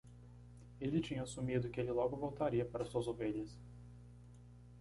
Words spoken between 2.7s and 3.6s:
suas ovelhas.